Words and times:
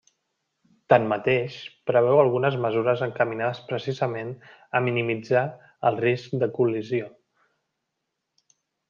Tanmateix, 0.91 1.57
preveu 1.89 2.21
algunes 2.21 2.57
mesures 2.63 3.03
encaminades 3.07 3.61
precisament 3.67 4.31
a 4.79 4.81
minimitzar 4.87 5.45
el 5.91 6.01
risc 6.07 6.35
de 6.45 6.49
col·lisió. 6.57 7.13